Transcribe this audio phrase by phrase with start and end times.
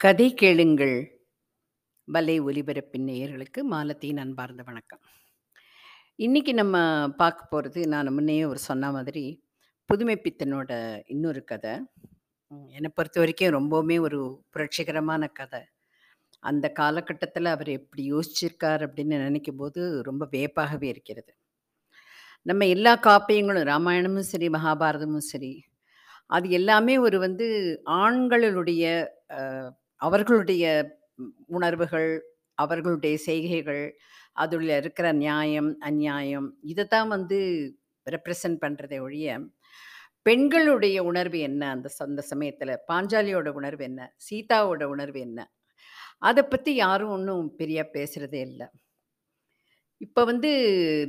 [0.00, 1.22] கதை கேளுங்கள்
[2.12, 5.00] பலை ஒலிபரப்பின் நேயர்களுக்கு மாலத்தியின் அன்பார்ந்த வணக்கம்.
[6.16, 6.76] இன்னைக்கு நம்ம
[7.08, 9.44] பார்க்க போகிறது நான் முன்னே ஒரு சொன்ன மாதிரி,
[9.84, 11.70] புதுமை பித்தனோட இன்னொரு கதை.
[12.66, 15.60] என்னை பொறுத்த வரைக்கும் ரொம்பவுமே ஒரு புரட்சிகரமான கதை.
[16.38, 21.34] அந்த காலகட்டத்தில் அவர் எப்படி யோசிச்சிருக்கார் அப்படின்னு நினைக்கும்போது ரொம்ப வியப்பாகவே இருக்கிறது.
[22.42, 25.64] நம்ம எல்லா காப்பியங்களும் ராமாயணமும் சரி, மகாபாரதமும் சரி,
[26.26, 27.46] அது எல்லாமே ஒரு வந்து
[27.86, 28.84] ஆண்களுடைய
[30.00, 30.64] அவர்களுடைய
[31.58, 32.10] உணர்வுகள்,
[32.58, 33.84] அவர்களுடைய செய்கைகள்,
[34.44, 37.38] அதில் இருக்கிற நியாயம், அநியாயம் இதை தான் வந்து
[38.06, 39.38] ரெப்ரசன்ட் பண்ணுறதை ஒழிய,
[40.26, 44.00] பெண்களுடைய உணர்வு என்ன அந்த அந்த சமயத்தில் பாஞ்சாலியோட உணர்வு என்ன?
[44.28, 45.40] சீதாவோட உணர்வு என்ன?
[46.28, 48.68] அதை பற்றி யாரும் ஒன்றும் பெரியா பேசுகிறதே இல்லை
[50.00, 50.48] இப்போ வந்து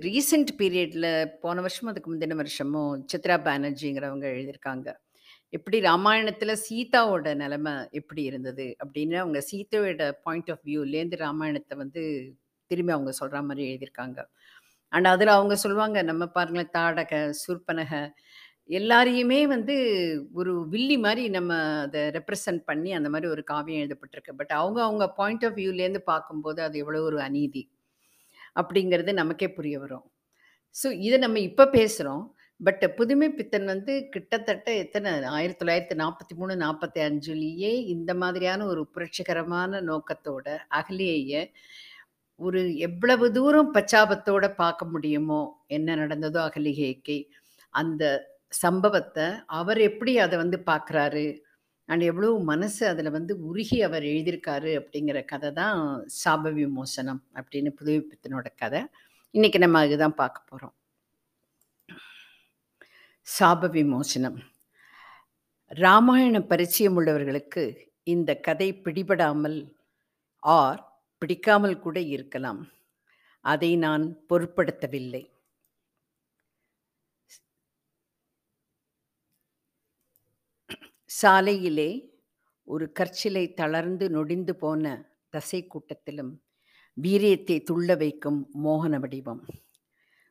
[0.06, 1.08] ரீசெண்ட் பீரியடில்
[1.44, 4.88] போன வருஷமும் அதுக்கு முந்தின வருஷமும் சித்ரா பானர்ஜிங்கிறவங்க எழுதியிருக்காங்க.
[5.54, 8.76] எப்படி ராமாயணத்துல சீதாவோட நிலைமை எப்படி இருந்தது?
[8.86, 12.02] அப்படின்னு அவங்க சீதாவோட பாயிண்ட் ஆஃப் வியூலேருந்து ராமாயணத்தை வந்து
[12.68, 14.20] திரும்பி அவங்க சொல்ற மாதிரி எழுதியிருக்காங்க.
[14.90, 17.94] அண்ட் அதில் அவங்க சொல்லுவாங்க, நம்ம பாருங்களேன் தாடக, சூர்பனக
[18.70, 19.76] எல்லாரையுமே வந்து
[20.34, 24.34] ஒரு வில்லி மாதிரி நம்ம அதை ரெப்ரசன்ட் பண்ணி அந்த மாதிரி ஒரு காவியம் எழுதப்பட்டிருக்கு.
[24.36, 27.64] பட் அவங்க அவங்க பாயிண்ட் ஆஃப் வியூலேருந்து பார்க்கும்போது அது எவ்வளோ ஒரு அநீதி.
[28.56, 30.06] அப்படிங்கிறது நமக்கே புரிய வரும்.
[30.76, 32.24] ஸோ இதை நம்ம இப்போ பேசுகிறோம்
[32.60, 38.84] பட் புதுமை பித்தன் வந்து கிட்டத்தட்ட எத்தனை ஆயிரத்தி தொள்ளாயிரத்தி நாற்பத்தி மூணு நாற்பத்தி அஞ்சுலேயே இந்த மாதிரியான ஒரு
[38.94, 40.48] புரட்சிகரமான நோக்கத்தோட
[40.80, 41.44] அகலியைய
[42.40, 47.18] ஒரு எவ்வளவு தூரம் பச்சாபத்தோட பார்க்க முடியுமோ, என்ன நடந்ததோ அகலிகைக்கு,
[47.74, 48.04] அந்த
[48.54, 51.26] சம்பவத்தை அவர் எப்படி அதை வந்து பார்க்குறாரு,
[51.90, 55.80] அண்ட் எவ்வளோ மனசு அதில் வந்து உருகி அவர் எழுதியிருக்காரு அப்படிங்கிற கதை தான்
[56.24, 58.82] சாப விமோசனம் அப்படின்னு புதுமை பித்தனோட கதை.
[59.34, 60.76] இன்னைக்கு நம்ம அதுதான் பார்க்க போகிறோம்
[63.28, 64.38] சாப விமோசனம்.
[65.66, 67.64] ராமாயண பரிச்சயம் உள்ளவர்களுக்கு
[68.04, 69.58] இந்த கதை பிடிபடாமல்
[70.40, 70.82] ஆர்
[71.18, 72.62] பிடிக்காமல் கூட இருக்கலாம்.
[73.42, 75.24] அதை நான் பொருட்படுத்தவில்லை.
[81.22, 81.92] சாலையிலே
[82.64, 84.84] ஒரு கற்சிலை தளர்ந்து நொடிந்து போன
[85.30, 86.34] தசை கூட்டத்திலும்
[86.98, 89.46] வீரியத்தை துள்ள வைக்கும் மோகன வடிவம்.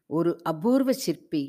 [0.07, 1.45] ஒரு அபூர்வ சிற்பி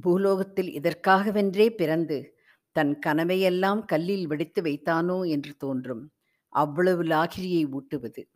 [0.00, 2.38] பூலோகத்தில் இதற்காகவென்றே பிறந்து
[2.72, 6.12] தன் கனவையெல்லாம் கல்லில் வெடித்து வைத்தானோ என்று தோன்றும்.
[6.48, 8.28] அவ்வளவு லாகிரியை ஊட்டுவது.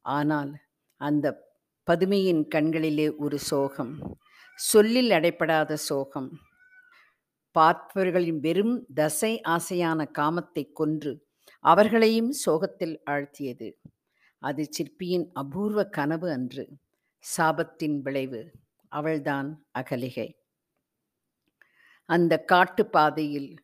[0.00, 0.58] ஆனால்
[0.96, 1.56] அந்த
[1.90, 4.18] பதுமையின் கண்களிலே ஒரு சோகம்.
[4.56, 6.38] சொல்லில் அடைப்படாத சோகம்.
[7.58, 11.26] பார்ப்பவர்களின் வெறும் தசை ஆசையான காமத்தைக் கொன்று
[11.60, 13.72] அவர்களையும் சோகத்தில் ஆழ்த்தியது.
[14.38, 16.68] அது சிற்பியின் அபூர்வ கனவு அன்று.
[17.36, 18.50] சாபத்தின் விளைவு.
[18.88, 20.39] அவள்தான் அகலிகை.
[22.10, 23.54] அந்த காட்டுப் பாதையில்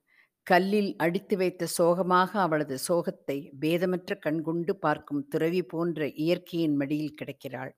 [0.42, 7.70] கல்லில் அடித்து வைத்த சோகமாக அவளது சோகத்தை பேதமற்ற கண்கொண்டு பார்க்கும் துறவி போன்ற இயற்கையின் மடியில் கிடக்கிறாள்.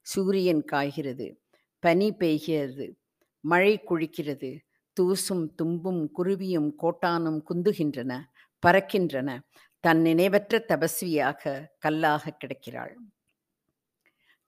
[0.00, 1.42] சூரியன் காய்கிறது.
[1.78, 2.94] பனி பெய்கிறது.
[3.40, 4.58] மழை குழிக்கிறது
[5.00, 8.20] தூசும் தும்பும் குருவியும் கோட்டானும் குந்துகின்றன,
[8.66, 9.40] பறக்கின்றன.
[9.80, 12.94] தன் நினைவற்ற தபஸ்வியாக கல்லாக கிடக்கிறாள்.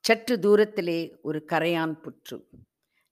[0.01, 2.45] சற்று தூரத்திலே ஒரு கரையான் புற்று.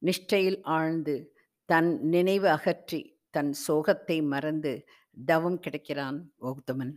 [0.03, 1.34] நிஷ்டையில் ஆழ்ந்து
[1.65, 4.85] தன் நினைவு அகற்றி தன் சோகத்தை மறந்து
[5.25, 6.95] தவம் கிடைக்கிறான் கௌதமன்.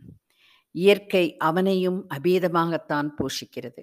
[0.70, 3.82] இயற்கை அவனையும் அபேதமாகத்தான் போஷிக்கிறது.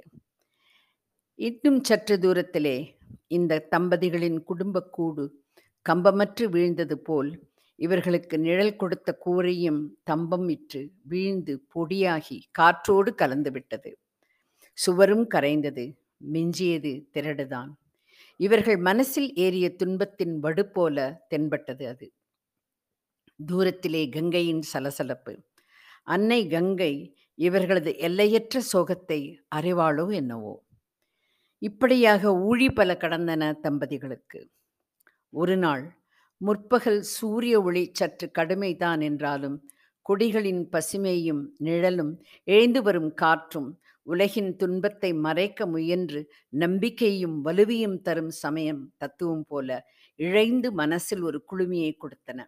[1.36, 2.96] இன்னும் சற்று தூரத்திலே
[3.28, 5.44] இந்த தம்பதிகளின் குடும்பக் கூடு
[5.90, 13.94] கம்பமற்று வீழ்ந்தது போல் இவர்களுக்கு நிழல் கொடுத்த கூரையும் தம்பம் இற்று வீழ்ந்து பொடியாகி காற்றோடு கலந்துவிட்டது.
[14.74, 15.94] சுவரும் கரைந்தது.
[16.34, 17.70] மிஞ்சியது திரடுதான்.
[18.40, 22.08] இவர்கள் மனசில் ஏறிய துன்பத்தின் வடு போல தென்பட்டது அது.
[23.40, 25.34] தூரத்திலே கங்கையின் சலசலப்பு.
[26.04, 26.94] அன்னை கங்கை
[27.40, 29.20] இவர்களது எல்லையற்ற சோகத்தை
[29.56, 30.54] அறிவாளோ என்னவோ?
[31.62, 34.40] இப்படியாக ஊழி பல கடந்தன தம்பதிகளுக்கு.
[35.34, 35.86] ஒரு நாள்
[36.42, 39.58] முற்பகல் சூரிய ஒளி சற்று கடுமைதான் என்றாலும்
[40.06, 42.14] கொடிகளின் பசுமையும் நிழலும்
[42.48, 43.70] எழுந்து வரும் காற்றும்
[44.06, 49.70] உலகின் துன்பத்தை மறைக்க முயன்று நம்பிக்கையும் வலுவையும் தரும் சமயம் தத்துவம் போல
[50.20, 52.40] இழைந்து மனசில் ஒரு குழுமியை கொடுத்தன.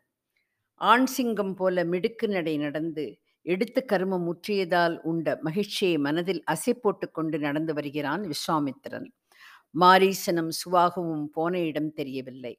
[0.81, 3.05] ஆண் சிங்கம் போல மிடுக்கு நடை நடந்து
[3.45, 9.07] எடுத்து கருமம் முற்றியதால் உண்ட மகிழ்ச்சியை மனதில் அசை போட்டு கொண்டு நடந்து வருகிறான் விஸ்வாமித்திரன்.
[9.79, 12.53] மாரீசனும் சுவாகவும் போன இடம் தெரியவில்லை.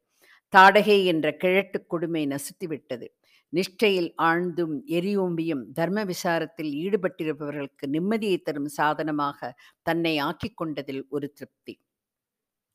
[0.53, 3.07] தாடகை என்ற கிழட்டுக் கொடுமை நசுத்திவிட்டது.
[3.53, 9.51] நிஷ்டையில் ஆழ்ந்தும் எரியோம்பியும் தர்ம விசாரத்தில் ஈடுபட்டிருப்பவர்களுக்கு நிம்மதியை தரும் சாதனமாக
[9.83, 11.75] தன்னை ஆக்கிக் கொண்டதில் ஒரு திருப்தி.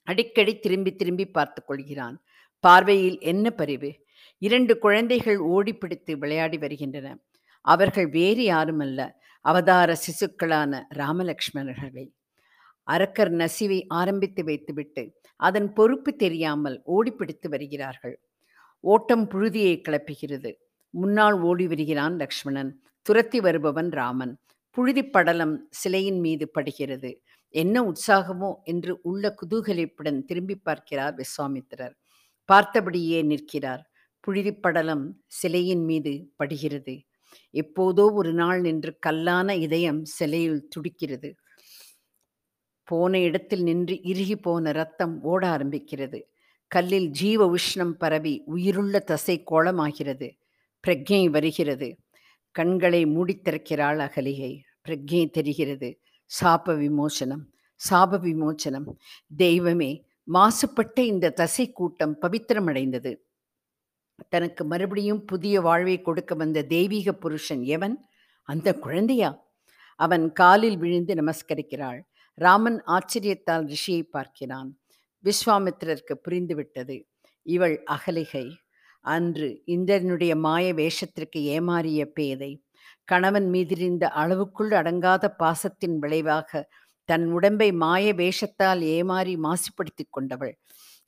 [0.08, 2.18] அடிக்கடி திரும்பி திரும்பி பார்த்துக் கொள்கிறான்.
[2.64, 3.92] பார்வையில் என்ன பரிவு!
[4.42, 7.08] இரண்டு குழந்தைகள் ஓடிப்பிடித்து விளையாடி வருகின்றன.
[7.66, 9.02] அவர்கள் வேறு யாருமல்ல.
[9.46, 12.06] அவதார சிசுக்களான ராமலக்ஷ்மணர்களை
[12.88, 15.04] அரக்கர் நசிவை ஆரம்பித்து வைத்துவிட்டு
[15.40, 18.16] அதன் பொறுப்பு தெரியாமல் ஓடிப்பிடித்து வருகிறார்கள்
[18.84, 20.52] ஓட்டம் புழுதியை கிளப்புகிறது
[20.94, 22.72] முன்னால் ஓடி வருகிறான் லக்ஷ்மணன்.
[23.02, 24.34] துரத்தி வருபவன் ராமன்.
[24.72, 27.12] புழுதி படலம் சிலையின் மீது படுகிறது.
[27.50, 31.96] என்ன உற்சாகமோ என்று உள்ள குதூகலிப்புடன் திரும்பி பார்க்கிறார் விஸ்வாமித்திரர்.
[32.50, 33.84] பார்த்தபடியே நிற்கிறார்.
[34.28, 36.96] புழுதிப்படலம் சிலையின் மீது படுகிறது.
[37.54, 41.30] எப்போதோ ஒரு நாள் நின்று கல்லான இதயம் சிலையில் துடிக்கிறது.
[42.84, 46.22] போன இடத்தில் நின்று இறுகி போன ரத்தம் ஓட ஆரம்பிக்கிறது.
[46.68, 50.30] கல்லில் ஜீவ உஷ்ணம் பரவி உயிருள்ள தசை கோலமாகிறது
[50.88, 51.98] பிரக்ஞை வருகிறது.
[52.52, 54.60] கண்களை மூடித்திறக்கிறாள் அகலிகை.
[54.88, 56.02] பிரக்ஞை தெரிகிறது.
[56.42, 57.52] சாப விமோசனம்
[57.90, 58.98] சாப விமோசனம்.
[59.36, 63.18] தெய்வமே மாசுபட்ட இந்த தசை கூட்டம் பவித்திரமடைந்தது.
[64.30, 68.06] தனக்கு மறுபடியும் புதிய வாழ்வை கொடுக்க வந்த தெய்வீக புருஷன் எவன்?
[68.44, 69.52] அந்த குழந்தையா?
[69.96, 72.02] அவன் காலில் விழுந்து நமஸ்கரிக்கிறாள்.
[72.34, 74.80] ராமன் ஆச்சரியத்தால் ரிஷியை பார்க்கிறான்.
[75.24, 77.08] விஸ்வாமித்திரருக்கு புரிந்துவிட்டது.
[77.42, 78.58] இவள் அகலிகை.
[79.06, 82.52] அன்று இந்திரனுடைய மாய வேஷத்திற்கு ஏமாறிய பேதை
[83.08, 86.62] கணவன் மீதிருந்த அளவுக்குள் அடங்காத பாசத்தின் விளைவாக
[87.10, 90.54] தன் உடம்பை மாய வேஷத்தால் ஏமாறி மாசுபடுத்திக் கொண்டவள்.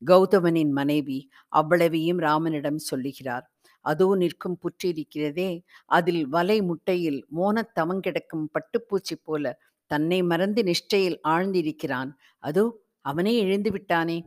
[0.02, 1.20] கௌதமனின் மனைவி
[1.54, 3.46] அவ்வளவையும் ராமனிடம் சொல்லுகிறார்
[3.86, 5.50] அதோ நிற்கும் புற்று இருக்கிறதே
[5.92, 9.54] அதில் வலை முட்டையில் மோனத் தவங்கிடக்கும் பட்டுப்பூச்சி போல
[9.92, 12.12] தன்னை மறந்து நிஷ்டையில் ஆழ்ந்திருக்கிறான்.
[12.44, 12.66] அதோ
[13.06, 14.18] அவனே எழுந்து விட்டானே.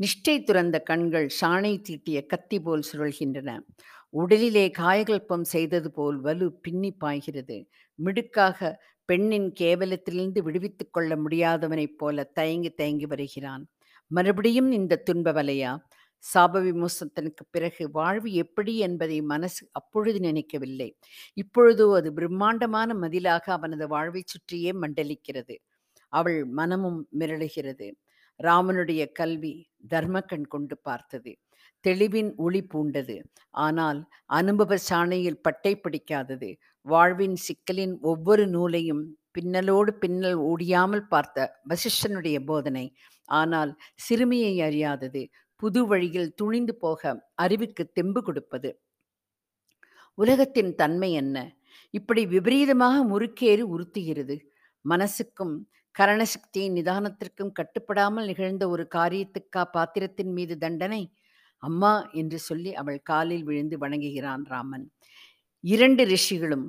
[0.00, 3.50] நிஷ்டை துறந்த கண்கள் சாணை தீட்டிய கத்தி போல் சுழல்கின்றன.
[4.14, 7.58] உடலிலே காயகல்பம் செய்தது போல் வலு பின்னி பாய்கிறது.
[7.98, 8.60] மிடுக்காக
[9.04, 13.64] பெண்ணின் கேவலத்திலிருந்து விடுவித்துக் கொள்ள முடியாதவனைப் போல தயங்கி தயங்கி வருகிறான்.
[14.10, 15.72] மறுபடியும் இந்த துன்ப வலையா?
[16.24, 20.88] சாப விமோசனத்திற்கு பிறகு வாழ்வு எப்படி என்பதை மனசு அப்பொழுது நினைக்கவில்லை.
[21.34, 25.56] இப்பொழுதோ அது பிரம்மாண்டமான மதிலாக அவனது வாழ்வைச் சுற்றியே மண்டலிக்கிறது.
[26.12, 27.88] அவள் மனமும் மிரளுகிறது.
[28.42, 29.54] ராமனுடைய கல்வி
[29.90, 31.32] தர்மக்கண் கொண்டு பார்த்தது.
[31.80, 33.16] தெளிவின் ஒளி பூண்டது.
[33.50, 36.50] ஆனால் அனுபவ சாணையில் பட்டை பிடிக்காதது.
[36.86, 39.02] வாழ்வின் சிக்கலின் ஒவ்வொரு நூலையும்
[39.38, 42.86] பின்னலோடு பின்னல் ஓடியாமல் பார்த்த வசிஷ்டனுடைய போதனை.
[43.28, 45.22] ஆனால் சிறுமியை அறியாதது
[45.56, 48.70] புது வழியில் துணிந்து போக அறிவுக்கு தெம்பு கொடுப்பது.
[50.14, 51.36] உலகத்தின் தன்மை என்ன?
[51.90, 54.36] இப்படி விபரீதமாக முறுக்கேறி உறுத்துகிறது.
[54.84, 55.54] மனசுக்கும்
[55.94, 61.02] கரணசக்தியின் நிதானத்திற்கும் கட்டுப்படாமல் நிகழ்ந்த ஒரு காரியத்துக்கா பாத்திரத்தின் மீது தண்டனை?
[61.62, 64.86] அம்மா என்று சொல்லி அவள் காலில் விழுந்து வணங்குகிறான் ராமன்.
[65.64, 66.66] இரண்டு ரிஷிகளும்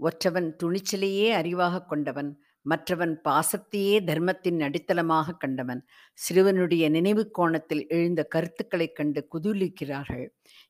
[0.00, 2.30] ஒற்றவன் துணிச்சலையே அறிவாக கொண்டவன்
[2.66, 5.82] மற்றவன் பாசத்தையே தர்மத்தின் அடித்தளமாக கண்டவன்
[6.18, 10.26] சிறுவனுடைய நினைவு கோணத்தில் எழுந்த கருத்துக்களைக் கண்டு குதூலிக்கிறார்கள்.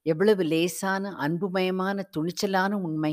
[0.06, 3.12] எவ்வளவு லேசான அன்புமயமான துணிச்சலான உண்மை!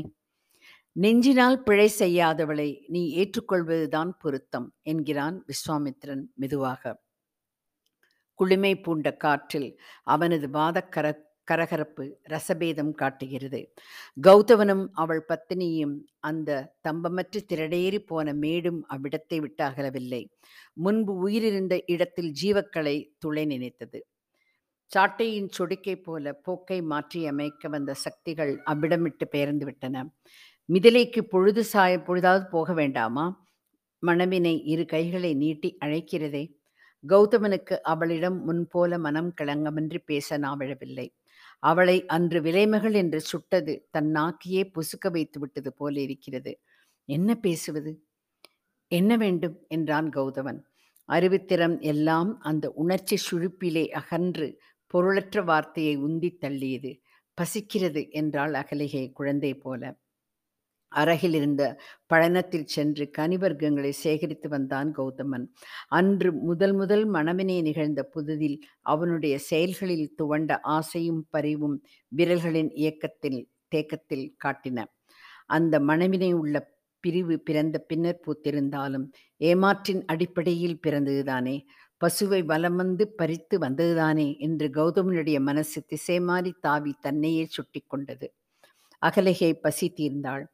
[0.96, 6.82] நெஞ்சினால் பிழை செய்யாதவளை நீ ஏற்றுக்கொள்வதுதான் பொருத்தம் என்கிறான் விஸ்வாமித்திரன் மெதுவாக.
[8.38, 9.70] குளுமை பூண்ட காற்றில்
[10.06, 11.06] அவனது வாதக்கர
[11.48, 13.60] கரகரப்பு ரசபேதம் காட்டுகிறது.
[14.16, 16.50] கௌதவனும் அவள் பத்தினியும் அந்த
[16.88, 20.22] தம்பமற்று திரடேறி போன மேடும் அவ்விடத்தை விட்டு அகலவில்லை.
[20.76, 24.00] முன்பு உயிரிருந்த இடத்தில் ஜீவக்களை துளை நினைத்தது.
[24.90, 29.96] சாட்டையின் சொடுக்கை போல போக்கை மாற்றி அமைக்க வந்த சக்திகள் அவ்விடமிட்டு பெயர்ந்து விட்டன.
[30.72, 33.46] மிதிலைக்கு பொழுது சாய பொழுதாவது போக வேண்டாமா?
[34.06, 36.56] மணவினை இரு கைகளை நீட்டி அழைக்கிறதே.
[37.08, 41.08] கௌதமனுக்கு அவளிடம் முன்போல மனம் கிளங்கமின்றி பேச நாவிழவில்லை
[41.58, 46.60] அவளை அன்று விலைமகள் என்று சுட்டது தன் நாக்கியே பொசுக்க வைத்து விட்டது போல இருக்கிறது.
[47.04, 48.04] என்ன பேசுவது?
[48.86, 49.64] என்ன வேண்டும்?
[49.68, 50.60] என்றான் கௌதமன்.
[51.08, 57.00] அறிவுத்திறம் எல்லாம் அந்த உணர்ச்சி சுழிப்பிலே அகன்று பொருளற்ற வார்த்தையை உந்தித் தள்ளியது.
[57.34, 60.03] பசிக்கிறது என்றாள் அகலிகை குழந்தை போல.
[60.94, 61.62] அருகில் இருந்த
[62.06, 65.46] பழனத்தில் சென்று கனிவர்க்கங்களை சேகரித்து வந்தான் கௌதமன்.
[65.88, 71.76] அன்று முதல் முதல் மணவினை நிகழ்ந்த புதுதில் அவனுடைய செயல்களில் துவண்ட ஆசையும் பரிவும்
[72.16, 74.84] விரல்களின் இயக்கத்தில் தேக்கத்தில் காட்டின.
[75.46, 76.56] அந்த மணவினை உள்ள
[77.04, 79.06] பிரிவு பிறந்த பின்னர் பூத்திருந்தாலும்
[79.40, 81.56] ஏமாற்றின் அடிப்படையில் பிறந்ததுதானே?
[82.00, 84.28] பசுவை வலம் வந்து பறித்து வந்ததுதானே?
[84.38, 88.28] என்று கௌதமனுடைய மனசு திசை மாறி தாவி தன்னையே சுட்டி கொண்டது.
[89.08, 90.44] அகலிகை பசி தீர்ந்தாள்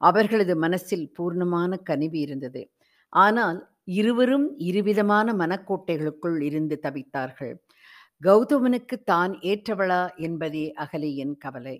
[0.00, 2.62] அவர்களது மனசில் பூர்ணமான கனிவு இருந்தது.
[3.12, 3.58] ஆனால்
[3.98, 7.54] இருவரும் இருவிதமான மனக்கோட்டைகளுக்குள் இருந்து தவித்தார்கள்.
[8.22, 11.76] கௌதமனுக்கு தான் ஏற்றவளா என்பதே அகலையின் கவலை.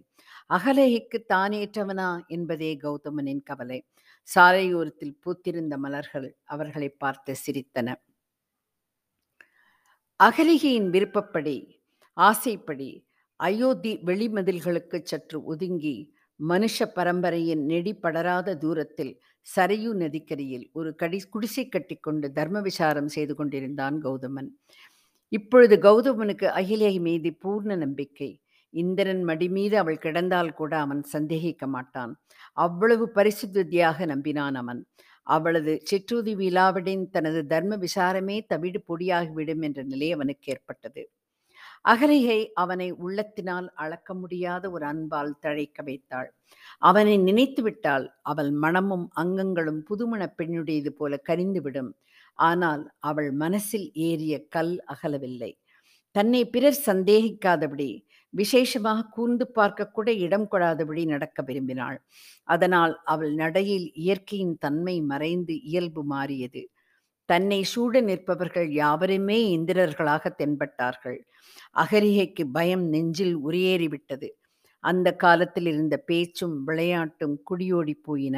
[0.50, 3.78] அகலைக்கு தான் ஏற்றவனா என்பதே கௌதமனின் கவலை.
[4.28, 7.88] சாலையோரத்தில் பூத்திருந்த மலர்கள் அவர்களை பார்த்து சிரித்தன.
[10.20, 11.56] அகலிகையின் விருப்பப்படி
[12.16, 12.90] ஆசைப்படி
[13.40, 15.96] அயோத்தி வெளிமதில்களுக்கு சற்று ஒதுங்கி
[16.40, 19.20] மனுஷ பரம்பரையின் நெடி படராத தூரத்தில்
[19.56, 24.48] சரையு நதிக்கரையில் ஒரு கடி குடிசை கட்டிக்கொண்டு தர்ம விசாரம் செய்து கொண்டிருந்தான் கௌதமன்.
[25.28, 28.40] இப்பொழுது கௌதமனுக்கு அகிலை மீது பூர்ண நம்பிக்கை.
[28.70, 32.12] இந்திரன் மடி மீது அவள் கிடந்தால் கூட அவன் சந்தேகிக்க மாட்டான்.
[32.52, 34.86] அவ்வளவு பரிசுத்தியாக நம்பினான் அவன்.
[35.22, 41.02] அவளது சிற்றுதி விழாவிடின் தனது தர்ம விசாரமே தவிடு பொடியாகிவிடும் என்ற நிலை அவனுக்கு ஏற்பட்டது.
[41.86, 46.28] அகலிகை அவனை உள்ளத்தினால் அளக்க முடியாத ஒரு அன்பால் தழைக்க வைத்தாள்.
[46.82, 51.90] அவனை நினைத்து விட்டால் அவள் மனமும் அங்கங்களும் புதுமண பெண்ணுடையது போல கரிந்துவிடும்.
[52.38, 55.52] ஆனால் அவள் மனசில் ஏறிய கல் அகலவில்லை.
[56.14, 57.90] தன்னை பிறர் சந்தேகிக்காதபடி
[58.34, 61.98] விசேஷமாக கூர்ந்து பார்க்க கூட இடம் கொடாதபடி நடக்க விரும்பினாள்.
[62.48, 66.62] அதனால் அவள் நடையில் இயற்கையின் தன்மை மறைந்து இயல்பு மாறியது.
[67.28, 71.18] தன்னை சூழ நிற்பவர்கள் யாவருமே இந்திரர்களாக தென்பட்டார்கள்.
[71.74, 74.28] அகரிகைக்கு பயம் நெஞ்சில் உரியேறிவிட்டது
[74.84, 78.36] அந்த காலத்தில் இருந்த பேச்சும் விளையாட்டும் குடியோடி போயின.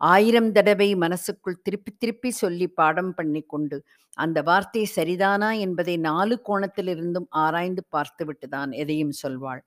[0.00, 3.76] ஆயிரம் தடவை மனசுக்குள் திருப்பி திருப்பி சொல்லி பாடம் பண்ணி கொண்டு
[4.18, 9.62] அந்த வார்த்தை சரிதானா என்பதை நாலு கோணத்திலிருந்தும் ஆராய்ந்து பார்த்துவிட்டுதான் எதையும் சொல்வாள்.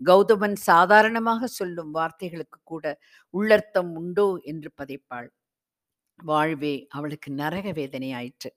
[0.00, 2.84] கௌதமன் சாதாரணமாக சொல்லும் வார்த்தைகளுக்கு கூட
[3.34, 5.28] உள்ளர்த்தம் உண்டோ என்று பதைப்பாள்.
[6.18, 8.50] வாழ்வே அவளுக்கு நரக வேதனையாயிற்று.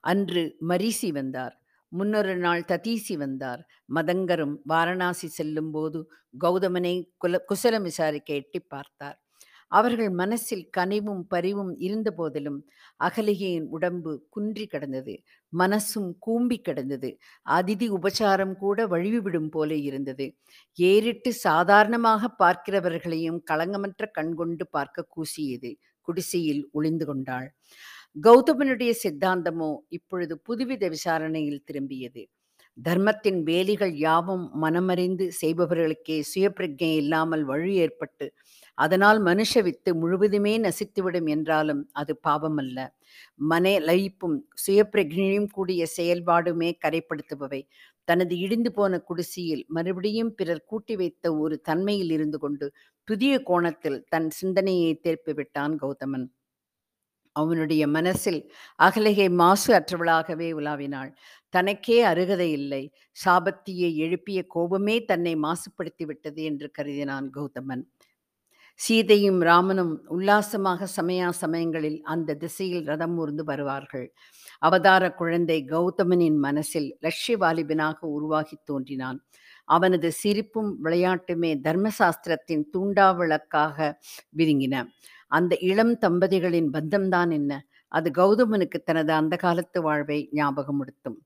[0.00, 1.60] அன்று மரிசி வந்தார்.
[1.88, 3.66] முன்னொரு நாள் ததீசி வந்தார்.
[3.94, 9.20] மதங்கரும் வாரணாசி செல்லும் போது கௌதமனை குல குசலம் விசாரிக்க எட்டி பார்த்தார்.
[9.68, 12.58] அவர்கள் மனசில் கனிவும் பரிவும் இருந்த போதிலும்
[13.04, 15.22] அகலிகையின் உடம்பு குன்றி கிடந்தது.
[15.58, 17.18] மனசும் கூம்பி கிடந்தது.
[17.50, 20.38] அதிதி உபசாரம் கூட வழிவிடும் போல இருந்தது.
[20.74, 25.78] ஏறிட்டு சாதாரணமாக பார்க்கிறவர்களையும் களங்கமற்ற கண்கொண்டு பார்க்க கூசியது.
[26.06, 27.48] குடிசையில் ஒளிந்து கொண்டாள்.
[28.24, 32.24] கௌதமனுடைய சித்தாந்தமோ இப்பொழுது புதுவித விசாரணையில் திரும்பியது.
[32.78, 38.26] தர்மத்தின் வேலிகள் யாவும் மனமறிந்து செய்பவர்களுக்கே சுயப்பிரஜை இல்லாமல் வழி ஏற்பட்டு
[38.78, 42.78] அதனால் மனுஷ வித்து முழுவதுமே நசித்துவிடும் என்றாலும் அது பாவமல்ல.
[43.44, 47.60] மன லயிப்பும் சுயப்பிரஜையும் கூடிய செயல்பாடுமே கரைப்படுத்துபவை.
[48.08, 52.66] தனது இடிந்து போன குடிசையில் மறுபடியும் பிறர் கூட்டி வைத்த ஒரு தன்மையில் இருந்து கொண்டு
[53.08, 56.26] புதிய கோணத்தில் தன் சிந்தனையை திருப்பி விட்டான் கௌதமன்.
[57.36, 58.40] அவனுடைய மனசில்
[58.78, 61.10] அகலிகை மாசு அற்றவளாகவே உலாவினாள்.
[61.54, 62.82] தனக்கே அருகதை இல்லை.
[63.24, 67.84] சாபத்தியை எழுப்பிய கோபமே தன்னை மாசுபடுத்தி விட்டது என்று கருதினான் கௌதமன்.
[68.80, 74.12] சீதையும் ராமனும் உல்லாசமாக சமயா சமயங்களில் அந்த திசையில் ரதம் ஊர்ந்து வருவார்கள்.
[74.58, 79.18] அவதார குழந்தை கௌதமனின் மனசில் லட்சிய வாலிபனாக உருவாகி தோன்றினான்.
[79.64, 83.98] அவனது சிரிப்பும் விளையாட்டுமே தர்மசாஸ்திரத்தின் தூண்டா விளக்காக
[84.36, 84.84] விரிங்கின.
[85.28, 87.52] அந்த இளம் தம்பதிகளின் பந்தம்தான் என்ன?
[87.92, 91.18] அது கௌதமனுக்கு தனது அந்த காலத்து வாழ்வை ஞாபகமுடுத்தும்.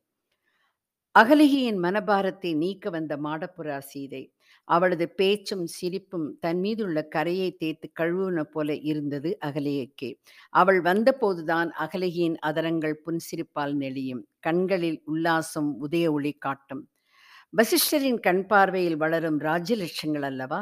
[1.15, 4.23] அகலிகையின் மனபாரத்தை நீக்க வந்த மாடப்புறா சீதை.
[4.71, 10.11] அவளது பேச்சும் சிரிப்பும் தன் மீதுள்ள கரையை தேய்த்து கழுவுன போல இருந்தது அகலிகைக்கு.
[10.53, 14.23] அவள் வந்தபோதுதான் அகலையின் அதரங்கள் புன்சிரிப்பால் நெளியும்.
[14.41, 16.83] கண்களில் உல்லாசம் உதய ஒளி காட்டும்.
[17.53, 20.61] வசிஷ்டரின் கண் பார்வையில் வளரும் ராஜ்யலட்சங்கள் அல்லவா?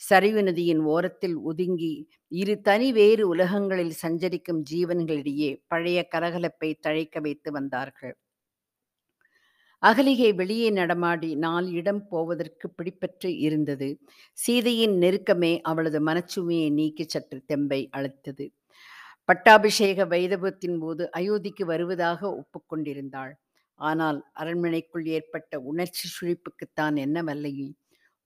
[0.00, 1.92] சரிவு நதியின் ஓரத்தில் ஒதுங்கி
[2.32, 8.14] இரு தனி வேறு உலகங்களில் சஞ்சரிக்கும் ஜீவன்களிடையே பழைய கரகலப்பை தழைக்க வைத்து வந்தார்கள்.
[9.82, 13.88] அகலிகை வெளியே நடமாடி நாலு இடம் போவதற்கு பிடிப்பற்று இருந்தது.
[14.38, 18.46] சீதையின் நெருக்கமே அவளது மனச்சுமையை நீக்கி சற்று தெம்பை அழைத்தது
[19.28, 23.32] பட்டாபிஷேக வைதவத்தின் போது அயோத்திக்கு வருவதாக ஒப்புக்கொண்டிருந்தாள்
[23.80, 27.74] ஆனால் அரண்மனைக்குள் ஏற்பட்ட உணர்ச்சி சுழிப்புக்குத்தான் என்ன வல்லையும்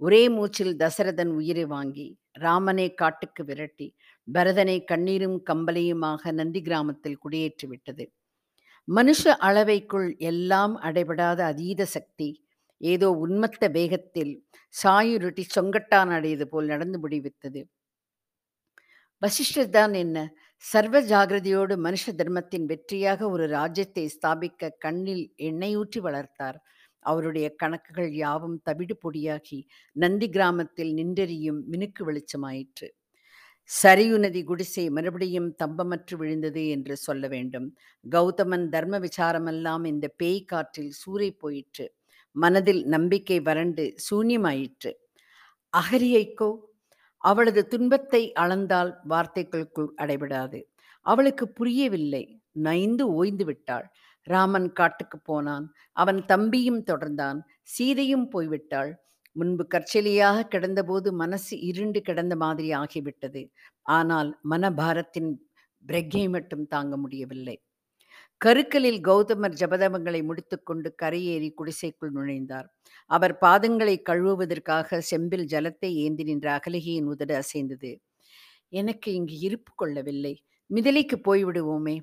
[0.01, 2.07] ஒரே மூச்சில் தசரதன் உயிரை வாங்கி
[2.39, 3.89] ராமனை காட்டுக்கு விரட்டி
[4.29, 8.05] பரதனை கண்ணீரும் கம்பலையுமாக நந்தி கிராமத்தில் குடியேற்றி விட்டது
[8.91, 12.29] மனுஷ அளவைக்குள் எல்லாம் அடைபடாத அதீத சக்தி.
[12.81, 14.33] ஏதோ உன்மத்த வேகத்தில்
[14.75, 17.61] சாயுருட்டி சொங்கட்டான் அடையது போல் நடந்து முடிவித்தது.
[19.23, 20.19] வசிஷ்டர் தான் என்ன?
[20.65, 26.59] சர்வ ஜாகிரதையோடு மனுஷ தர்மத்தின் வெற்றியாக ஒரு ராஜ்யத்தை ஸ்தாபிக்க கண்ணில் எண்ணெயூற்றி வளர்த்தார்.
[27.05, 29.61] அவருடைய கணக்குகள் யாவும் தவிடு பொடியாகி
[29.97, 32.89] நந்தி கிராமத்தில் நின்றெறியும் மினுக்கு வெளிச்சமாயிற்று.
[33.71, 37.67] சரியு நதி குடிசை மறுபடியும் தம்பமற்று விழுந்தது என்று சொல்ல வேண்டும்.
[38.05, 41.87] கௌதமன் தர்ம விசாரமெல்லாம் இந்த பேய் காற்றில் சூறை போயிற்று.
[42.37, 44.93] மனதில் நம்பிக்கை வறண்டு சூன்யமாயிற்று.
[45.73, 46.51] அகரியைக்கோ
[47.25, 50.61] அவளது துன்பத்தை அளந்தால் வார்த்தைகளுக்குள் அடைபடாது.
[51.07, 52.25] அவளுக்கு புரியவில்லை.
[52.53, 53.87] நைந்து ஓய்ந்து விட்டாள்.
[54.27, 55.67] ராமன் காட்டுக்கு போனான்.
[55.93, 57.39] அவன் தம்பியும் தொடர்ந்தான்.
[57.63, 58.93] சீதையும் போய்விட்டாள்.
[59.37, 63.43] முன்பு கற்செலியாக கிடந்தபோது மனசு இருண்டு கிடந்த மாதிரி ஆகிவிட்டது.
[63.83, 65.31] ஆனால் மனபாரத்தின்
[65.85, 67.57] பிரக்ஞை மட்டும் தாங்க முடியவில்லை.
[68.41, 72.69] கருக்கலில் கௌதமர் ஜபதமங்களை முடித்துக்கொண்டு கரையேறி குடிசைக்குள் நுழைந்தார்.
[73.11, 77.93] அவர் பாதங்களை கழுவுவதற்காக செம்பில் ஜலத்தை ஏந்தி நின்ற அகலிகையின் உதடு அசைந்தது.
[78.73, 80.35] எனக்கு இங்கு இருப்பு கொள்ளவில்லை.
[80.71, 81.97] மிதலைக்கு போய்விடுவோமே.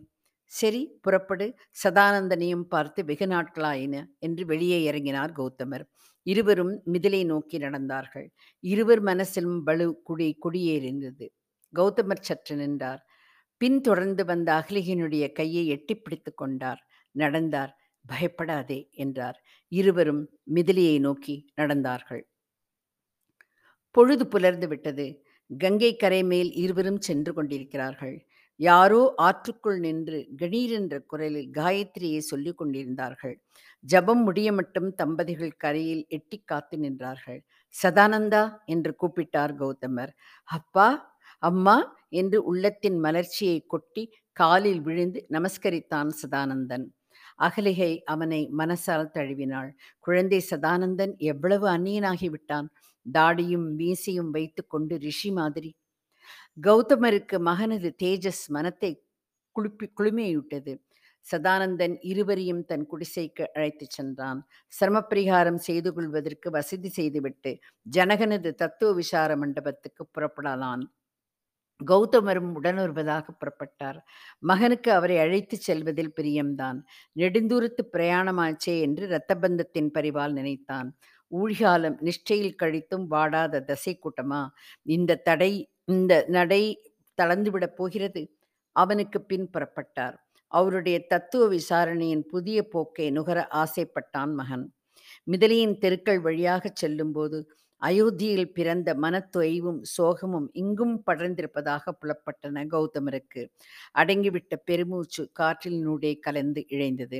[0.51, 5.83] சரி புறப்படு சதானந்தனையும் பார்த்து வெகு நாட்களாயின என்று வெளியே இறங்கினார் கௌதமர்.
[6.23, 8.27] இருவரும் மிதிலை நோக்கி நடந்தார்கள்.
[8.59, 11.25] இருவர் மனசிலும் வலு குடி குடியேறிந்தது.
[11.73, 13.05] கௌதமர் சற்று நின்றார்.
[13.57, 16.87] பின் தொடர்ந்து வந்த அகிலிகனுடைய கையை எட்டி பிடித்து கொண்டார்.
[17.11, 17.73] நடந்தார்
[18.05, 19.37] பயப்படாதே என்றார்.
[19.67, 22.23] இருவரும் மிதிலையை நோக்கி நடந்தார்கள்.
[23.91, 25.23] பொழுது புலர்ந்து விட்டது.
[25.49, 28.26] கங்கை கரை மேல் இருவரும் சென்று கொண்டிருக்கிறார்கள்.
[28.59, 33.35] யாரோ ஆற்றுக்குள் நின்று கணீர் என்ற குரலில் காயத்ரியை சொல்லிக் கொண்டிருந்தார்கள்.
[33.85, 37.39] ஜபம் முடிய மட்டும் தம்பதிகள் கரையில் எட்டி காத்து நின்றார்கள்.
[37.75, 40.13] சதானந்தா என்று கூப்பிட்டார் கௌதமர்.
[40.49, 40.87] அப்பா
[41.43, 41.77] அம்மா
[42.09, 46.85] என்று உள்ளத்தின் மலர்ச்சியை கொட்டி காலில் விழுந்து நமஸ்கரித்தான் சதானந்தன்.
[47.39, 49.71] அகலிகை அவனை மனசால் தழுவினாள்.
[49.99, 52.67] குழந்தை சதானந்தன் எவ்வளவு அந்நியனாகிவிட்டான்.
[53.05, 55.69] தாடியும் மீசையும் வைத்துக்கொண்டு ரிஷி மாதிரி
[56.57, 58.91] கௌதமருக்கு மகனது தேஜஸ் மனத்தை
[59.55, 60.73] குளிப்பி குளுமையூட்டது
[61.25, 64.39] சதானந்தன் இருவரையும் தன் குடிசைக்கு அழைத்துச் சென்றான்.
[64.73, 67.51] சிரமப்பரிகாரம் செய்து கொள்வதற்கு வசதி செய்துவிட்டு
[67.97, 70.83] ஜனகனது தத்துவ விசார மண்டபத்துக்கு புறப்படலான்
[71.81, 73.99] கௌதமரும் உடன் வருவதாக புறப்பட்டார்.
[74.39, 76.79] மகனுக்கு அவரை அழைத்துச் செல்வதில் பிரியம்தான்.
[77.19, 80.89] நெடுந்தூரத்து பிரயாணமாச்சே என்று இரத்தபந்தத்தின் பரிவால் நினைத்தான்.
[81.31, 84.41] ஊழிகாலம் நிஷ்டையில் கழித்தும் வாடாத தசை கூட்டமா
[84.87, 85.51] இந்த தடை
[85.87, 86.61] இந்த நடை
[87.17, 88.21] தளர்ந்துவிடப் போகிறது.
[88.71, 90.15] அவனுக்கு பின் புறப்பட்டார்.
[90.47, 94.65] அவருடைய தத்துவ விசாரணையின் புதிய போக்கை நுகர ஆசைப்பட்டான் மகன்.
[95.23, 97.39] மிதலியின் தெருக்கள் வழியாகச் செல்லும்போது
[97.81, 103.41] அயோத்தியில் பிறந்த மனத்தொய்வும் சோகமும் இங்கும் படர்ந்திருப்பதாக புலப்பட்டன கௌதமருக்கு.
[103.95, 107.19] அடங்கிவிட்ட பெருமூச்சு காற்றினூடே கலந்து இழைந்தது.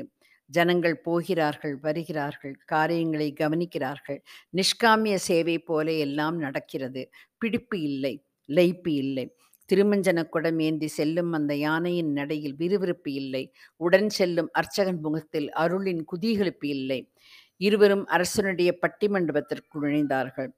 [0.49, 4.19] ஜனங்கள் போகிறார்கள் வருகிறார்கள் காரியங்களை கவனிக்கிறார்கள்.
[4.57, 7.03] நிஷ்காமிய சேவை போல எல்லாம் நடக்கிறது.
[7.37, 8.13] பிடிப்பு இல்லை.
[8.47, 9.35] லைப்பு இல்லை.
[9.73, 13.53] திருமஞ்சன குடம் ஏந்தி செல்லும் அந்த யானையின் நடையில் விறுவிறுப்பு இல்லை.
[13.77, 17.11] உடன் செல்லும் அர்ச்சகன் முகத்தில் அருளின் குதீகளிப்பு இல்லை.
[17.57, 20.51] இருவரும் அரசனுடைய பட்டிமண்டபத்திற்கு நுழைந்தார்கள்.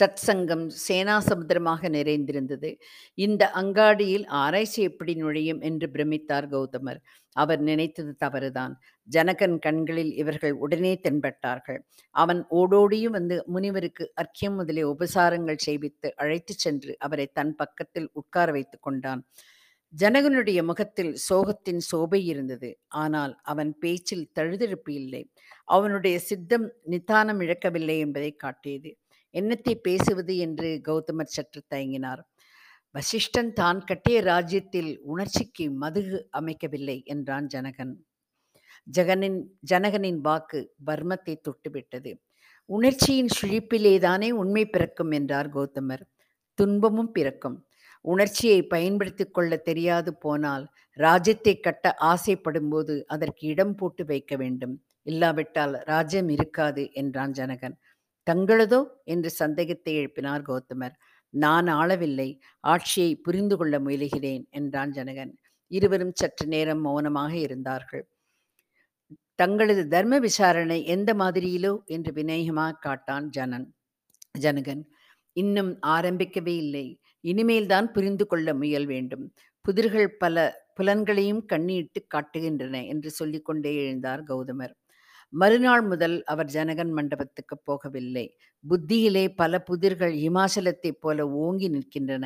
[0.00, 2.70] சத்சங்கம் சேனாசமுத்திரமாக நிறைந்திருந்தது.
[3.14, 7.00] இந்த அங்காடியில் ஆராய்ச்சி எப்படி நுழையும் என்று பிரமித்தார் கௌதமர்.
[7.32, 8.74] அவர் நினைத்தது தவறுதான்.
[9.08, 11.80] ஜனகன் கண்களில் இவர்கள் உடனே தென்பட்டார்கள்.
[12.10, 18.78] அவன் ஓடோடியும் வந்து முனிவருக்கு அர்க்கியம் முதலிய உபசாரங்கள் செய்வித்து அழைத்துச் சென்று அவரை தன் பக்கத்தில் உட்கார வைத்து
[18.80, 19.22] கொண்டான்.
[19.94, 22.70] ஜனகனுடைய முகத்தில் சோகத்தின் சோபை இருந்தது.
[22.88, 25.22] ஆனால் அவன் பேச்சில் தழுதெழுப்பு இல்லை.
[25.64, 28.90] அவனுடைய சித்தம் நிதானம் இழக்கவில்லை என்பதை காட்டியது.
[29.34, 32.22] என்னத்தை பேசுவது என்று கௌதமர் சற்று தயங்கினார்.
[32.94, 37.94] வசிஷ்டன் தான் கட்டிய ராஜ்யத்தில் உணர்ச்சிக்கு மதுகு அமைக்கவில்லை என்றான் ஜனகன்.
[38.86, 39.38] ஜகனின்
[39.70, 42.12] ஜனகனின் வாக்கு வர்மத்தை தொட்டுவிட்டது.
[42.70, 46.04] உணர்ச்சியின் சுழிப்பிலேதானே உண்மை பிறக்கும் என்றார் கௌதமர்.
[46.58, 47.56] துன்பமும் பிறக்கும்.
[48.04, 50.64] உணர்ச்சியை பயன்படுத்திக் கொள்ள தெரியாது போனால்
[50.98, 54.74] ராஜ்யத்தை கட்ட ஆசைப்படும் போது அதற்கு இடம் போட்டு வைக்க வேண்டும்.
[55.02, 57.76] இல்லாவிட்டால் ராஜ்யம் இருக்காது என்றான் ஜனகன்.
[58.30, 58.84] தங்களதோ?
[59.04, 60.94] என்று சந்தேகத்தை எழுப்பினார் கௌதமர்.
[61.30, 62.38] நான் ஆளவில்லை.
[62.60, 65.32] ஆட்சியை புரிந்து கொள்ள முயலுகிறேன் என்றான் ஜனகன்.
[65.66, 68.08] இருவரும் சற்று நேரம் மௌனமாக இருந்தார்கள்.
[69.34, 71.84] தங்களது தர்ம விசாரணை எந்த மாதிரியிலோ?
[71.84, 73.74] என்று வினயமாக காட்டான் ஜனன்.
[74.38, 74.82] ஜனகன்
[75.32, 77.00] இன்னும் ஆரம்பிக்கவே இல்லை.
[77.20, 79.32] இனிமேல்தான் புரிந்து கொள்ள முயல் வேண்டும்.
[79.68, 84.74] புதிர்கள் பல புலன்களையும் கண்ணிட்டு காட்டுகின்றன என்று சொல்லிக்கொண்டே எழுந்தார் கௌதமர்.
[85.34, 88.24] மறுநாள் முதல் அவர் ஜனகன் மண்டபத்துக்கு போகவில்லை.
[88.64, 92.24] புத்தியிலே பல புதிர்கள் இமாச்சலத்தைப் போல ஓங்கி நிற்கின்றன.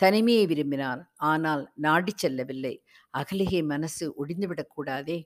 [0.00, 1.02] தனிமையை விரும்பினார்.
[1.24, 2.74] ஆனால் நாடி செல்லவில்லை.
[3.14, 5.18] அகலிகை மனசு ஒடிந்துவிடக்கூடாதே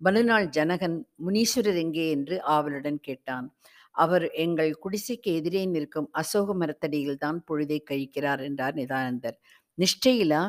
[0.00, 0.96] மறுநாள் ஜனகன்
[1.26, 2.10] முனீஸ்வரர் எங்கே?
[2.10, 3.46] என்று ஆவலுடன் கேட்டான்.
[3.94, 9.38] அவர் எங்கள் குடிசைக்கு எதிரே நிற்கும் அசோக மரத்தடியில் தான் பொழுதை கழிக்கிறார் என்றார் நிதானந்தர்.
[9.78, 10.42] நிஷ்டையிலா?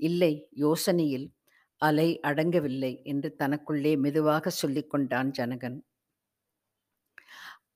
[0.00, 0.32] இல்லை.
[0.56, 1.26] யோசனையில்.
[1.82, 5.78] அலை அடங்கவில்லை என்று தனக்குள்ளே மெதுவாக சொல்லிக் கொண்டான் ஜனகன்.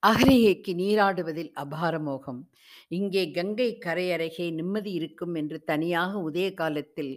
[0.03, 2.41] அகரியைக்கு நீராடுவதில் அபாரமோகம்
[2.89, 7.15] இங்கே கங்கை கரையருகே நிம்மதி இருக்கும் என்று தனியாக உதய காலத்தில்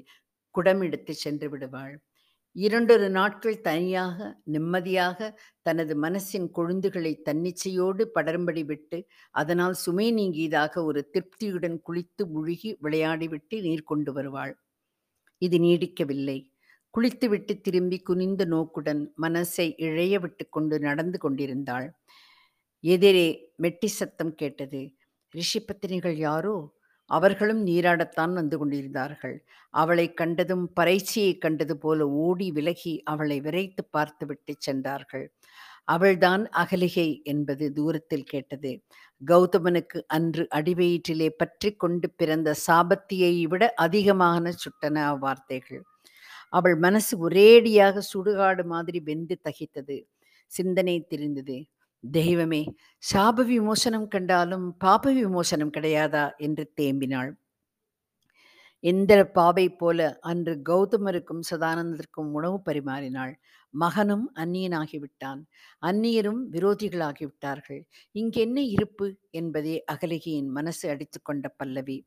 [0.56, 1.96] குடமெடுத்து சென்று விடுவாள்.
[2.56, 5.20] இரண்டொரு நாட்கள் தனியாக நிம்மதியாக
[5.62, 9.00] தனது மனசின் கொழுந்துகளை தன்னிச்சையோடு படரும்படி விட்டு
[9.32, 14.54] அதனால் சுமை நீங்கியதாக ஒரு திருப்தியுடன் குளித்து முழுகி விளையாடிவிட்டு நீர் கொண்டு வருவாள்.
[15.42, 16.40] இது நீடிக்கவில்லை.
[16.94, 21.88] குளித்துவிட்டு திரும்பி குனிந்த நோக்குடன் மனசை இழைய விட்டு கொண்டு நடந்து கொண்டிருந்தாள்.
[22.84, 24.82] எதிரே மெட்டி சத்தம் கேட்டது.
[25.30, 26.78] ரிஷி பத்தினிகள் யாரோ?
[27.06, 29.46] அவர்களும் நீராடத்தான் வந்து கொண்டிருந்தார்கள்.
[29.70, 35.26] அவளைக் கண்டதும் பறைச்சியைக் கண்டது போல ஓடி விலகி அவளை விரைத்து பார்த்துவிட்டு சென்றார்கள்.
[35.84, 38.84] அவள்தான் அகலிகை என்பது தூரத்தில் கேட்டது.
[39.28, 45.82] கௌதமனுக்கு அன்று அடிவயிற்றிலே பற்றி கொண்டு பிறந்த சாபத்தியை விட அதிகமான சுட்டன அவ்வார்த்தைகள்
[46.50, 49.98] அவள் மனசு ஒரேடியாக சுடுகாடு மாதிரி வெந்து தகித்தது.
[50.48, 51.66] சிந்தனை தெரிந்தது.
[52.12, 52.74] தெய்வமே
[53.14, 56.32] சாப விமோசனம் கண்டாலும் பாப விமோசனம் கிடையாதா?
[56.38, 57.32] என்று தேம்பினாள்.
[58.84, 63.34] எந்திர பாவை போல அன்று கௌதமருக்கும் சதானந்தருக்கும் உணவு பரிமாறினாள்.
[63.74, 65.42] மகனும் அந்நியனாகிவிட்டான்.
[65.82, 67.82] அந்நியரும் விரோதிகளாகிவிட்டார்கள்.
[68.16, 69.08] இங்கென்ன இருப்பு?
[69.32, 71.98] என்பதே அகலிகையின் மனசு அடித்துக்கொண்ட பல்லவி.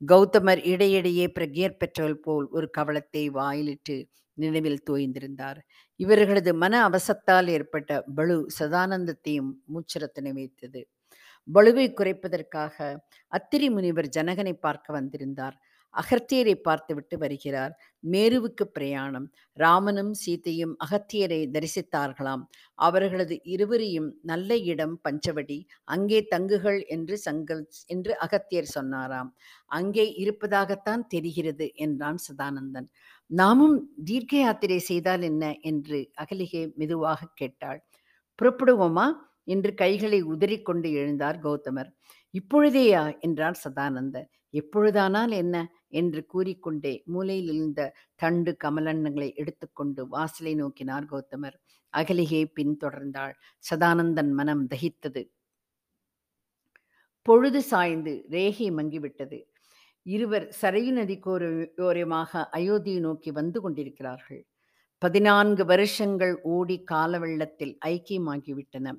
[0.00, 3.96] கௌதமர் இடையிடையே பிரக்ஞர் பெற்றவள் போல் ஒரு கவலத்தை வாயிலிட்டு
[4.38, 5.58] நினைவில் தோய்ந்திருந்தார்.
[6.00, 10.80] இவர்களது மன அவசத்தால் ஏற்பட்ட பளு சதானந்தத்தையும் மூச்சிரத்தினை வைத்தது
[11.48, 12.76] பளுவை குறைப்பதற்காக
[13.32, 15.56] அத்திரி முனிவர் ஜனகனை பார்க்க வந்திருந்தார்.
[15.96, 17.72] அகத்தியரை பார்த்துவிட்டு வருகிறார்.
[18.04, 19.26] மேருவுக்கு பிரயாணம்.
[19.58, 22.42] ராமனும் சீதையும் அகத்தியரை தரிசித்தார்களாம்.
[22.78, 29.30] அவர்களது இருவரையும் நல்ல இடம் பஞ்சவடி அங்கே தங்குகள் என்று சங்கல் என்று அகத்தியர் சொன்னாராம்.
[29.70, 32.88] அங்கே இருப்பதாகத்தான் தெரிகிறது என்றான் சதானந்தன்.
[33.30, 35.44] நாமும் தீர்க்க யாத்திரை செய்தால் என்ன?
[35.62, 37.80] என்று அகலிகை மெதுவாக கேட்டாள்.
[38.38, 39.06] புறப்படுவோமா?
[39.44, 41.90] என்று கைகளை உதறிக்கொண்டு எழுந்தார் கௌதமர்.
[42.34, 43.02] இப்பொழுதேயா?
[43.20, 44.28] என்றார் சதானந்தன்.
[44.54, 45.56] எப்பொழுதானால் என்ன?
[46.00, 47.80] என்று கூறிக்கொண்டே மூலையில் இருந்த
[48.22, 51.56] தண்டு கமலன்னங்களை எடுத்துக்கொண்டு வாசலை நோக்கினார் கௌதமர்.
[51.94, 53.34] அகலிகை பின்தொடர்ந்தாள்.
[53.70, 55.22] சதானந்தன் மனம் தகித்தது.
[57.26, 59.38] பொழுது சாய்ந்து ரேகை மங்கிவிட்டது.
[60.06, 64.42] இருவர் சரையு நதி கோரையோரமாக அயோத்தியை நோக்கி வந்து கொண்டிருக்கிறார்கள்.
[65.02, 68.94] பதினான்கு வருஷங்கள் ஓடி கால வெள்ளத்தில் ஐக்கியமாகிவிட்டன.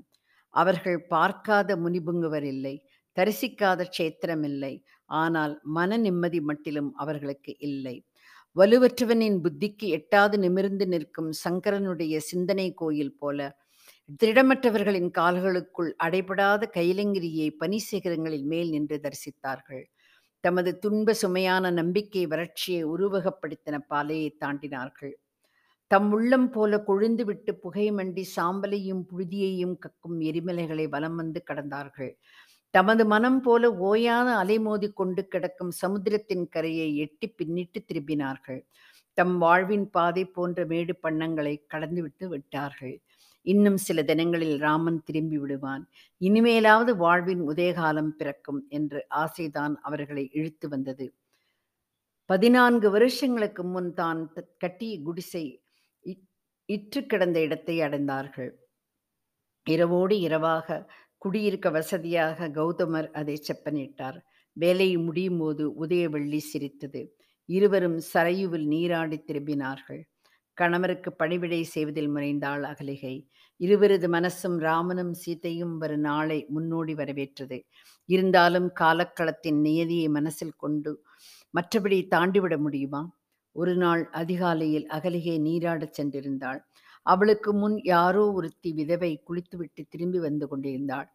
[0.54, 2.76] அவர்கள் பார்க்காத முனிபுங்குவர் இல்லை.
[3.18, 4.74] தரிசிக்காத க்ஷேத்திரம் இல்லை.
[5.10, 7.96] ஆனால் மன நிம்மதி மட்டிலும் அவர்களுக்கு இல்லை.
[8.56, 13.40] வலுவற்றவனின் புத்திக்கு எட்டாது நிமிர்ந்து நிற்கும் சங்கரனுடைய சிந்தனை கோயில் போல
[14.22, 19.84] திடமற்றவர்களின் கால்களுக்குள் அடைபடாத கைலங்கிரியை பனிசிகரங்களில் மேல் நின்று தரிசித்தார்கள்.
[20.44, 25.14] தமது துன்ப சுமையான நம்பிக்கை வறட்சியை உருவகப்படுத்தின பாலையை தாண்டினார்கள்.
[25.92, 32.12] தம் உள்ளம் போல கொழுந்துவிட்டு புகைமண்டி சாம்பலையும் புழுதியையும் கக்கும் எரிமலைகளை வலம் வந்து கடந்தார்கள்.
[32.74, 38.62] தமது மனம் போல ஓயான அலைமோதி கொண்டு கிடக்கும் சமுத்திரத்தின் கரையை எட்டி பின்னிட்டு திரும்பினார்கள்.
[39.18, 42.96] தம் வாழ்வின் பாதை போன்ற மேடு பண்ணங்களை கடந்துவிட்டு விட்டார்கள்.
[43.46, 45.84] இன்னும் சில தினங்களில் ராமன் திரும்பி விடுவான்.
[46.22, 51.08] இனிமேலாவது வாழ்வின் உதயகாலம் பிறக்கும் என்று ஆசைதான் அவர்களை இழுத்து வந்தது.
[52.30, 54.22] பதினான்கு வருஷங்களுக்கு முன் தான்
[54.58, 55.44] கட்டிய குடிசை
[56.70, 58.52] இற்று கிடந்த இடத்தை அடைந்தார்கள்.
[59.68, 60.68] இரவோடு இரவாக
[61.18, 64.18] குடியிருக்க வசதியாக கௌதமர் அதை செப்பனிட்டார்
[64.58, 67.02] வேலை முடியும் போது உதயவெள்ளி சிரித்தது.
[67.50, 70.02] இருவரும் சரையுவில் நீராடி திரும்பினார்கள்.
[70.58, 73.16] கணவருக்கு பணிவிடை செய்வதில் முனைந்தாள் அகலிகை.
[73.60, 77.58] இருவரது மனசும் ராமனும் சீதையும் வரும் நாளை முன்னோடி வரவேற்றது.
[78.10, 81.04] இருந்தாலும் காலக்களத்தின் நியதியை மனசில் கொண்டு
[81.54, 83.02] மற்றபடி தாண்டிவிட முடியுமா?
[83.56, 86.60] ஒரு நாள் அதிகாலையில் அகலிகை நீராடச் சென்றிருந்தாள்.
[87.08, 91.08] அவளுக்கு முன் யாரோ ஒருத்தி விதவை குளித்துவிட்டு திரும்பி வந்து கொண்டிருந்தாள்.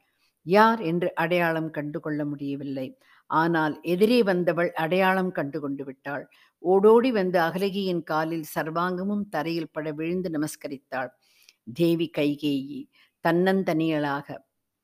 [0.47, 2.87] யார் என்று அடையாளம் கண்டு கொள்ள முடியவில்லை.
[3.31, 6.25] ஆனால் எதிரே வந்தவள் அடையாளம் கண்டு கொண்டு விட்டாள்.
[6.63, 11.11] ஓடோடி வந்து அகலகியின் காலில் சர்வாங்கமும் தரையில் பட விழுந்து நமஸ்கரித்தாள்.
[11.73, 12.81] தேவி கைகேயி
[13.25, 14.39] தன்னந்தனியலாக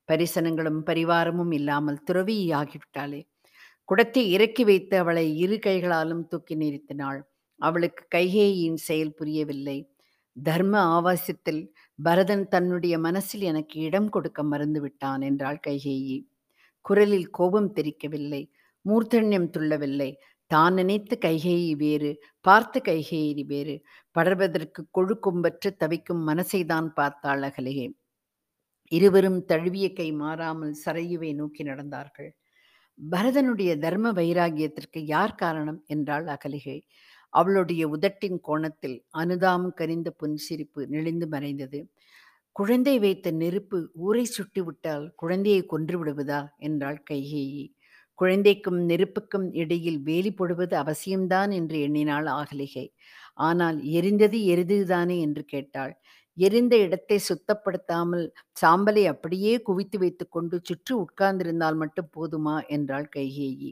[0.09, 3.21] பரிசனங்களும் பரிவாரமும் இல்லாமல் துறவியாகிவிட்டாளே.
[3.89, 7.21] குடத்தை இறக்கி வைத்து அவளை இரு கைகளாலும் தூக்கி நிறுத்தினாள்.
[7.61, 9.79] அவளுக்கு கைகேயின் செயல் புரியவில்லை.
[10.43, 11.63] தர்ம ஆவாசத்தில்
[11.99, 16.19] பரதன் தன்னுடைய மனசில் எனக்கு இடம் கொடுக்க மறந்து விட்டான் என்றாள் கைகேயி.
[16.85, 18.43] குரலில் கோபம் தெரிக்கவில்லை
[18.85, 20.11] மூர்த்தண்யம் துள்ளவில்லை.
[20.47, 23.77] தான் நினைத்த கைகேயி வேறு பார்த்த கைகேயி வேறு.
[24.17, 27.89] படர்வதற்கு கொழுக்கும்பற்று தவிக்கும் மனசைதான் பார்த்தாள் அகலிகை.
[28.93, 32.31] இருவரும் தழுவிய கை மாறாமல் சரையுவை நோக்கி நடந்தார்கள்.
[32.99, 35.85] பரதனுடைய தர்ம வைராகியத்திற்கு யார் காரணம்?
[35.87, 36.79] என்றாள் அகலிகை.
[37.33, 41.81] அவளுடைய உதட்டின் கோணத்தில் அனுதாம் கரிந்த புன்சிரிப்பு நெளிந்து மறைந்தது.
[42.53, 46.41] குழந்தை வைத்த நெருப்பு ஊரை சுட்டு விட்டால் குழந்தையை கொன்று விடுவதா?
[46.59, 47.65] என்றாள் கைகேயி.
[48.19, 52.87] குழந்தைக்கும் நெருப்புக்கும் இடையில் வேலி போடுவது அவசியம்தான் என்று எண்ணினாள் ஆகலிகை.
[53.41, 55.17] ஆனால் எரிந்தது எரிதுதானே?
[55.21, 55.93] என்று கேட்டாள்.
[56.39, 58.27] எரிந்த இடத்தை சுத்தப்படுத்தாமல்
[58.61, 62.57] சாம்பலை அப்படியே குவித்து வைத்துக்கொண்டு சுற்றி உட்கார்ந்திருந்தால் மட்டும் போதுமா?
[62.69, 63.71] என்றாள் கைகேயி.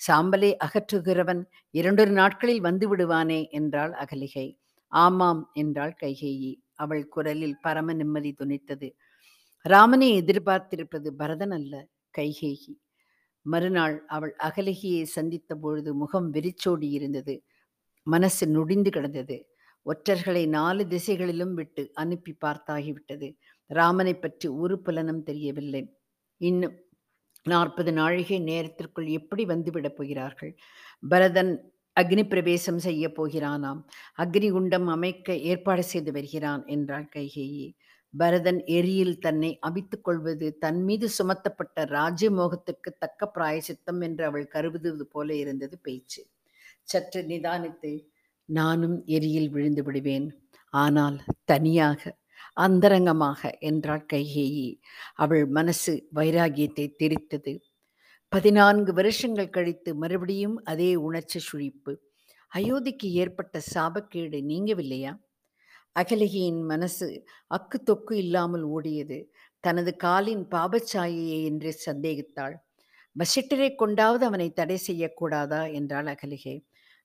[0.00, 1.42] சாம்பலை அகற்றுகிறவன்
[1.74, 3.40] இரண்டொரு நாட்களில் வந்து விடுவானே?
[3.50, 4.48] என்றாள் அகலிகை.
[4.92, 6.52] ஆமாம் என்றாள் கைகேயி.
[6.76, 8.88] அவள் குரலில் பரம நிம்மதி துணித்தது.
[9.64, 11.74] ராமனை எதிர்பார்த்திருப்பது பரதன் அல்ல
[12.14, 12.72] கைகேயி.
[13.46, 17.34] மறுநாள் அவள் அகலிகையை சந்தித்த பொழுது முகம் வெறிச்சோடி இருந்தது.
[18.06, 19.36] மனசு நொடிந்து கிடந்தது.
[19.86, 23.28] ஒற்றர்களை நாலு திசைகளிலும் விட்டு அனுப்பி பார்த்தாகிவிட்டது.
[23.70, 25.82] ராமனை பற்றி ஒரு புலனும் தெரியவில்லை.
[26.40, 26.76] இன்னும்
[27.46, 30.52] நாற்பது நாழிகை நேரத்திற்குள் எப்படி வந்துவிடப் போகிறார்கள்?
[31.08, 31.52] பரதன்
[31.96, 33.80] அக்னி பிரவேசம் செய்ய போகிறானாம்.
[34.18, 37.66] அக்னி குண்டம் அமைக்க ஏற்பாடு செய்து வருகிறான் என்றாள் கைகேயி.
[38.14, 45.28] பரதன் எரியில் தன்னை அவித்துக் கொள்வது தன் மீது சுமத்தப்பட்ட ராஜ்யமோகத்துக்கு தக்க பிராயசித்தம் என்று அவள் கருதுவது போல
[45.34, 46.22] இருந்தது பேச்சு.
[46.82, 47.92] சற்று நிதானித்து
[48.48, 50.28] நானும் எரியில் விழுந்து விடுவேன்.
[50.74, 52.02] ஆனால் தனியாக
[52.56, 54.68] அந்தரங்கமாக என்றாள் கைகேயி.
[55.14, 57.52] அவள் மனசு வைராகியத்தை தெரித்தது.
[58.32, 61.92] பதினான்கு வருஷங்கள் கழித்து மறுபடியும் அதே உணர்ச்சி சுழிப்பு.
[62.52, 65.12] அயோத்திக்கு ஏற்பட்ட சாபக்கேடு நீங்கவில்லையா?
[65.98, 67.06] அகலிகையின் மனசு
[67.50, 69.18] அக்கு தொக்கு இல்லாமல் ஓடியது.
[69.64, 72.54] தனது காலின் பாபச்சாயையே என்று சந்தேகித்தாள்.
[73.16, 75.62] வசிட்டரை கொண்டாவது அவனை தடை செய்யக்கூடாதா?
[75.72, 76.56] என்றாள் அகலிகை.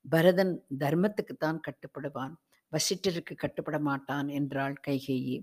[0.06, 2.34] பரதன் தர்மத்துக்குத்தான் கட்டுப்படுவான்.
[2.72, 5.38] வசிட்டருக்கு கட்டுப்பட மாட்டான் என்றாள் கைகேயி.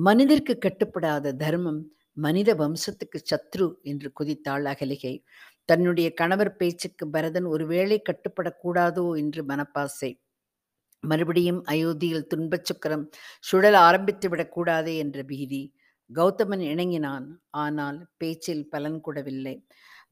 [0.00, 1.80] மனிதருக்கு கட்டுப்படாத தர்மம்
[2.16, 5.14] மனித வம்சத்துக்கு சத்ரு என்று குதித்தாள் அகலிகை.
[5.64, 9.06] தன்னுடைய கணவர் பேச்சுக்கு பரதன் ஒருவேளை கட்டுப்படக்கூடாதோ?
[9.18, 10.10] என்று மனப்பாசை.
[11.04, 13.04] மறுபடியும் அயோத்தியில் துன்பச் சுக்கரம்
[13.40, 15.62] சுழல ஆரம்பித்து விடக்கூடாதே என்ற பீதி.
[16.10, 17.26] கௌதமன் இணங்கினான்.
[17.50, 19.54] ஆனால் பேச்சில் பலன் கூடவில்லை.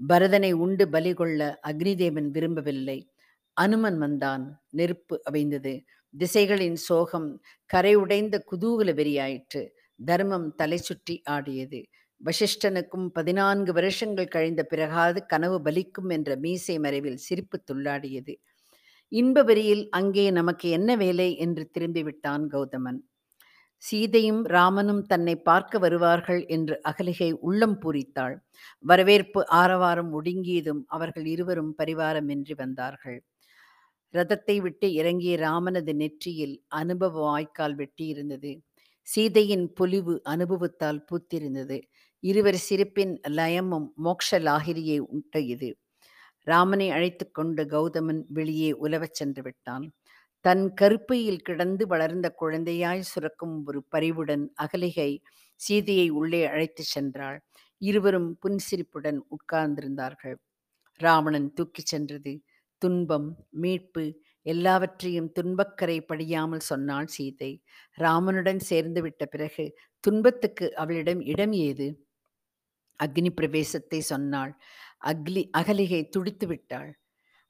[0.08, 2.98] பரதனை உண்டு பலி கொள்ள அக்னிதேவன் விரும்பவில்லை.
[3.56, 4.44] அனுமன் வந்தான்.
[4.70, 7.28] நெருப்பு அவைந்தது திசைகளின் சோகம்
[7.70, 9.62] கரை உடைந்த குதூகல வெறியாயிற்று.
[10.00, 11.80] தர்மம் தலை சுற்றி ஆடியது.
[12.20, 18.34] வசிஷ்டனுக்கும் பதினான்கு வருஷங்கள் கழிந்த பிறகாது கனவு பலிக்கும் என்ற மீசை மறைவில் சிரிப்பு துள்ளாடியது.
[19.12, 21.36] இன்பவெறியில் அங்கே நமக்கு என்ன வேலை?
[21.36, 22.98] என்று திரும்பிவிட்டான் கௌதமன்.
[23.82, 28.36] சீதையும் ராமனும் தன்னை பார்க்க வருவார்கள் என்று அகலிகை உள்ளம் பூரித்தாள்.
[28.84, 33.18] வரவேற்பு ஆரவாரம் ஒடுங்கியதும் அவர்கள் இருவரும் பரிவாரமின்றி வந்தார்கள்.
[34.14, 38.52] ரதத்தை விட்டு இறங்கிய ராமனது நெற்றியில் அனுபவ வாய்க்கால் வெட்டியிருந்தது.
[39.08, 41.78] சீதையின் பொலிவு அனுபவத்தால் பூத்திருந்தது.
[42.22, 45.68] இருவர் சிரிப்பின் லயமும் மோக்ஷ லாகிரியை உட்டையது
[46.46, 49.86] ராமனை அழைத்து கொண்டு கௌதமன் வெளியே உலவச் சென்று விட்டான்.
[50.44, 55.10] தன் கருப்பையில் கிடந்து வளர்ந்த குழந்தையாய் சுரக்கும் ஒரு பரிவுடன் அகலிகை
[55.60, 57.38] சீதையை உள்ளே அழைத்துச் சென்றாள்.
[57.82, 60.36] இருவரும் புன்சிரிப்புடன் உட்கார்ந்திருந்தார்கள்.
[61.00, 62.34] ராவணன் தூக்கிச் சென்றது.
[62.82, 64.04] துன்பம் மீட்பு
[64.46, 67.52] எல்லாவற்றையும் துன்பக்கரை படியாமல் சொன்னாள் சீதை.
[67.98, 69.64] ராமனுடன் சேர்ந்து விட்ட பிறகு
[70.04, 71.88] துன்பத்துக்கு அவளிடம் இடம் ஏது?
[73.00, 74.52] அக்னி பிரவேசத்தை சொன்னாள்.
[75.04, 76.98] அக்லி அகலிகை துடித்து விட்டாள்.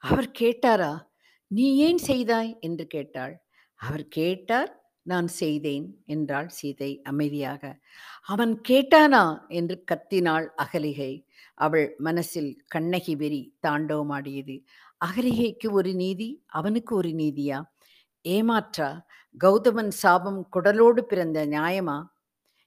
[0.02, 1.06] அவர் கேட்டாரா?
[1.50, 2.58] நீ ஏன் செய்தாய்?
[2.60, 3.46] என்று கேட்டாள்.
[3.74, 7.78] அவர் கேட்டார் நான் செய்தேன் என்றாள் சீதை அமைதியாக.
[8.24, 9.48] அவன் கேட்டானா?
[9.48, 11.24] என்று கத்தினாள் அகலிகை.
[11.54, 14.64] அவள் மனசில் கண்ணகி வெறி தாண்டவமாடியது.
[15.04, 17.62] அகலிகைக்கு ஒரு நீதி அவனுக்கு ஒரு நீதியா?
[18.24, 19.00] ஏமாற்றா?
[19.44, 21.98] கௌதமன் சாபம் குடலோடு பிறந்த நியாயமா?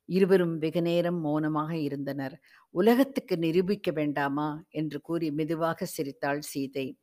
[0.06, 2.42] இருவரும் வெகுநேரம் மௌனமாக இருந்தனர்.
[2.70, 4.64] உலகத்துக்கு நிரூபிக்க வேண்டாமா?
[4.70, 6.98] என்று கூறி மெதுவாக சிரித்தாள் சீதை.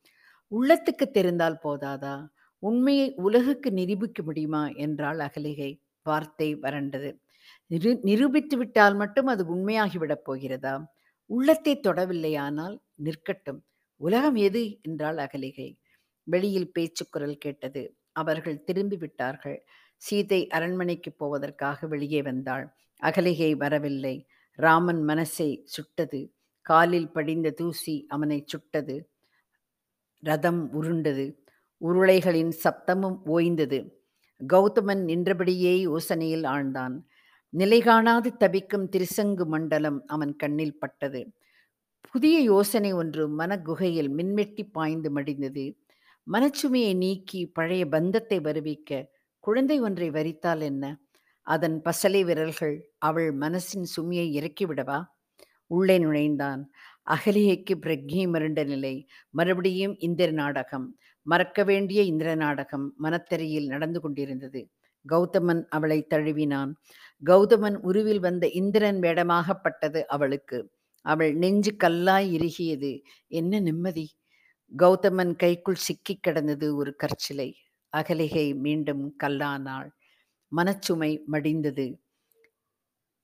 [0.51, 2.27] உள்ளத்துக்கு தெரிந்தால் போதாதா?
[2.59, 4.69] உண்மையை உலகுக்கு நிரூபிக்க முடியுமா?
[4.69, 5.83] என்றாள் அகலிகை.
[6.03, 7.21] வார்த்தை வறண்டது.
[7.71, 10.95] நிரு நிரூபித்து விட்டால் மட்டும் அது உண்மையாகிவிடப் போகிறதா?
[11.27, 13.61] உள்ளத்தை தொடவில்லையானால் நிற்கட்டும்.
[13.97, 14.79] உலகம் எது?
[14.83, 15.79] என்றாள் அகலிகை.
[16.23, 17.97] வெளியில் பேச்சுக்குரல் கேட்டது.
[18.13, 19.67] அவர்கள் திரும்பி விட்டார்கள்.
[19.97, 22.75] சீதை அரண்மனைக்கு போவதற்காக வெளியே வந்தாள்.
[23.03, 24.27] அகலிகை வரவில்லை.
[24.57, 26.35] ராமன் மனசை சுட்டது.
[26.63, 29.11] காலில் படிந்த தூசி அவனை சுட்டது.
[30.23, 31.45] ரதம் உருண்டது.
[31.81, 33.91] உருளைகளின் சப்தமும் ஓய்ந்தது.
[34.47, 37.03] கௌதமன் நின்றபடியே யோசனையில் ஆழ்ந்தான்.
[37.49, 41.33] நிலை காணாது தவிக்கும் திருசங்கு மண்டலம் அவன் கண்ணில் பட்டது.
[42.01, 45.77] புதிய யோசனை ஒன்று மனக்குகையில் மின்வெட்டி பாய்ந்து மடிந்தது.
[46.33, 50.85] மனச்சுமையை நீக்கி பழைய பந்தத்தை வருவிக்க குழந்தை ஒன்றை வரித்தால் என்ன?
[51.47, 54.99] அதன் பசலை விரல்கள் அவள் மனசின் சுமையை இறக்கிவிடவா
[55.67, 56.63] உள்ளே நுழைந்தான்.
[57.11, 58.95] அகலிகைக்கு பிரக்ஞை மருண்ட நிலை.
[59.31, 60.87] மறுபடியும் இந்திர நாடகம்.
[61.23, 64.61] மறக்க வேண்டிய இந்திர நாடகம் மனத்தரையில் நடந்து கொண்டிருந்தது.
[65.09, 66.73] கௌதமன் அவளை தழுவினான்.
[67.25, 70.59] கௌதமன் உருவில் வந்த இந்திரன் வேடமாகப்பட்டது அவளுக்கு.
[71.07, 72.93] அவள் நெஞ்சு கல்லாய் இறுகியது.
[73.29, 74.07] என்ன நிம்மதி.
[74.79, 77.49] கௌதமன் கைக்குள் சிக்கிக் கிடந்தது ஒரு கற்சிலை.
[77.97, 79.91] அகலிகை மீண்டும் கல்லானாள்.
[80.57, 81.87] மனச்சுமை மடிந்தது.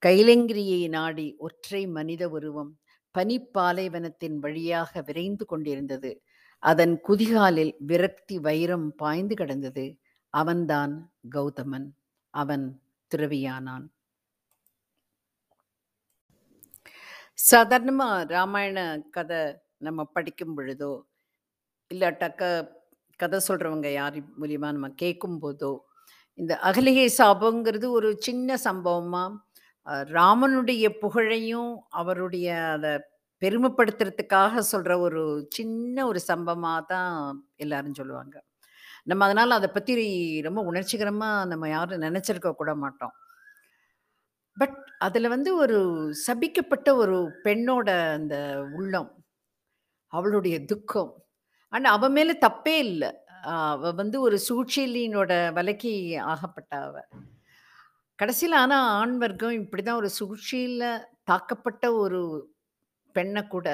[0.02, 2.78] கைலங்கிரியை நாடி ஒற்றை மனித உருவம்
[3.18, 6.22] பனிப்பாலைவனத்தின் வழியாக விரைந்து கொண்டிருந்தது.
[6.62, 10.00] அதன் குதிகாலில் விரக்தி வைரம் பாய்ந்து கிடந்தது.
[10.34, 10.94] அவன்தான்
[11.30, 11.88] கௌதமன்.
[12.34, 13.86] அவன் துறவியானான்.
[17.34, 18.78] சாதாரணமாக ராமாயண
[19.10, 20.92] கதை நம்ம படிக்கும் பொழுதோ,
[21.94, 22.68] இல்லாட்டாக்க
[23.16, 25.72] கதை சொல்றவங்க யார் மூலியமா நம்ம கேட்கும் போதோ
[26.38, 29.24] இந்த அகலிகை சாபங்கிறது ஒரு சின்ன சம்பவமா,
[30.16, 32.92] ராமனுடைய புகழையும், அவருடைய அதை
[33.42, 37.14] பெருமைப்படுத்துறதுக்காக சொல்ற ஒரு சின்ன ஒரு சம்பவமாக தான்
[37.56, 38.36] எல்லாரும் சொல்லுவாங்க.
[39.04, 39.94] நம்ம அதனால அதை பற்றி
[40.48, 43.14] ரொம்ப உணர்ச்சிகரமாக நம்ம யாரும் நினைச்சிருக்க கூட மாட்டோம்.
[44.56, 45.78] பட் அதில் வந்து ஒரு
[46.26, 48.36] சபிக்கப்பட்ட ஒரு பெண்ணோட அந்த
[48.78, 49.10] உள்ளம்.
[50.12, 51.12] அவளுடைய துக்கம்.
[51.72, 53.10] ஆனால் அவ மேலே தப்பே இல்லை
[53.42, 55.92] அவள் அவ வந்து ஒரு சூழ்ச்சியிலினோட வலைக்கு
[56.32, 56.96] ஆகப்பட்டா அவ.
[58.18, 60.84] கடைசில ஆனா ஆண் வர்க்கம் இப்படிதான் ஒரு சூழ்ச்சியில
[61.30, 62.20] தாக்கப்பட்ட ஒரு
[63.14, 63.68] பெண்ண கூட,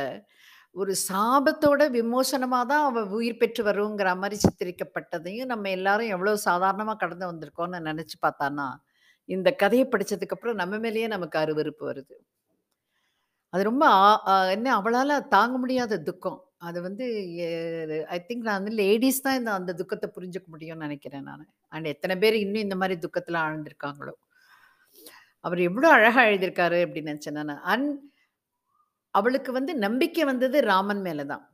[0.76, 7.30] ஒரு சாபத்தோட விமோசனமா தான் அவ உயிர் பெற்று வருங்கிற மாரி சித்தரிக்கப்பட்டதையும் நம்ம எல்லாரும் எவ்வளோ சாதாரணமா கடந்து
[7.30, 8.68] வந்திருக்கோம்னு நெனச்சு பார்த்தானா
[9.28, 12.16] இந்த கதைய படிச்சதுக்கு அப்புறம் நம்ம மேலேயே நமக்கு அருவருப்பு வருது.
[13.52, 16.38] அது ரொம்ப ஆ அ என்ன அவளால தாங்க முடியாத துக்கம்.
[16.60, 17.04] அது வந்து
[18.10, 22.14] ஐ திங்க் நான் வந்து லேடீஸ் தான் இந்த அந்த துக்கத்தை புரிஞ்சுக்க முடியும்னு நினைக்கிறேன் நான் அண்ட் எத்தனை
[22.22, 24.14] பேர் இன்னும் இந்த மாதிரி துக்கத்தில் ஆழ்ந்திருக்காங்களோ!
[25.44, 27.90] அவர் எவ்வளோ அழகாக எழுதியிருக்காரு அப்படின்னு நினச்சேன் நான் அண்ட்
[29.14, 31.44] அவளுக்கு வந்து நம்பிக்கை வந்தது ராமன் மேலே தான்.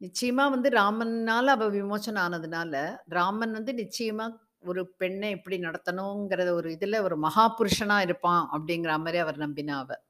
[0.00, 2.74] நிச்சயமாக வந்து ராமனால் அவள் விமோசனம் ஆனதுனால,
[3.16, 9.38] ராமன் வந்து நிச்சயமாக ஒரு பெண்ணை எப்படி நடத்தணுங்கிற ஒரு இதில் ஒரு மகாபுருஷனாக இருப்பான் அப்படிங்கிற மாதிரி அவர்
[9.44, 10.02] நம்பினா அவள்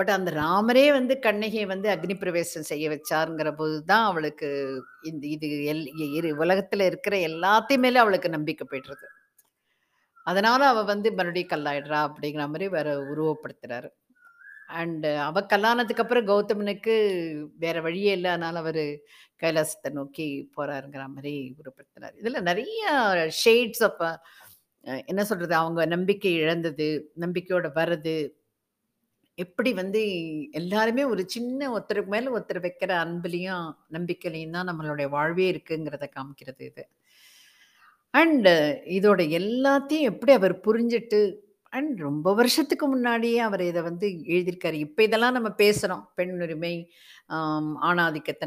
[0.00, 4.48] பட் அந்த ராமரே வந்து கண்ணகியை வந்து அக்னி பிரவேசம் செய்ய வச்சாருங்கிற போது தான் அவளுக்கு
[5.10, 5.84] இந்த இது எல்
[6.18, 9.06] இரு உலகத்தில் இருக்கிற எல்லாத்தையும் அவளுக்கு நம்பிக்கை போயிடுறது.
[10.26, 13.90] அதனால அவ வந்து மறுபடியும் கல்லாயிடுறா அப்படிங்கிற மாதிரி வேற உருவப்படுத்துறாரு.
[14.80, 16.94] அண்டு அவ கல்லானதுக்கு அப்புறம் கௌதமனுக்கு
[17.64, 18.84] வேற வழியே இல்லை அதனால அவர்
[19.42, 22.14] கைலாசத்தை நோக்கி போறாருங்கிற மாதிரி உருவப்படுத்துறாரு.
[22.22, 22.82] இதில் நிறைய
[23.44, 24.08] ஷேட்ஸ் அப்போ
[25.12, 25.54] என்ன சொல்றது?
[25.62, 26.88] அவங்க நம்பிக்கை இழந்தது,
[27.24, 28.16] நம்பிக்கையோட வர்றது.
[29.40, 30.00] எப்படி வந்து
[30.60, 36.84] எல்லாருமே ஒரு சின்ன ஒருத்தருக்கு மேல ஒருத்தர் வைக்கிற அன்புலையும் நம்பிக்கையிலையும் தான் நம்மளுடைய வாழ்வே இருக்குங்கிறத காமிக்கிறது இது.
[38.14, 38.48] அண்ட்
[38.98, 41.20] இதோட எல்லாத்தையும் எப்படி அவர் புரிஞ்சுட்டு
[41.72, 44.78] அண்ட் ரொம்ப வருஷத்துக்கு முன்னாடியே அவர் இதை வந்து எழுதியிருக்காரு.
[44.86, 46.74] இப்போ இதெல்லாம் நம்ம பேசுகிறோம் பெண் உரிமை,
[47.36, 47.70] ஆம்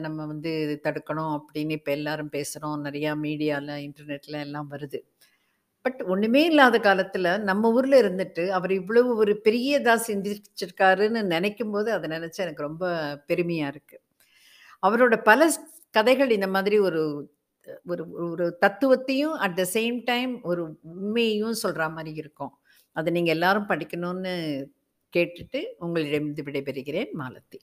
[0.07, 0.51] நம்ம வந்து
[0.87, 4.99] தடுக்கணும் அப்படின்னு இப்போ எல்லாரும் பேசுகிறோம் நிறையா மீடியாவில் இன்டர்நெட்டில் எல்லாம் வருது.
[5.85, 12.07] பட் ஒன்றுமே இல்லாத காலத்தில் நம்ம ஊரில் இருந்துட்டு, அவர் இவ்வளவு ஒரு பெரியதாக சிந்திச்சிருக்காருன்னு நினைக்கும் போது அதை
[12.09, 12.85] நினச்சா எனக்கு ரொம்ப
[13.27, 14.03] பெருமையாக இருக்குது
[14.83, 15.59] அவரோட பல ஸ்
[15.93, 17.01] கதைகள் இந்த மாதிரி ஒரு
[17.85, 22.53] ஒரு ஒரு தத்துவத்தையும் அட் த சேம் டைம் ஒரு உண்மையையும் சொல்கிற மாதிரி இருக்கும்.
[22.95, 24.33] அதை நீங்கள் எல்லாரும் படிக்கணும்னு
[25.13, 27.11] கேட்டுட்டு, உங்களிடம் விடைபெறுகிறேன்.
[27.21, 27.59] மாலத்தி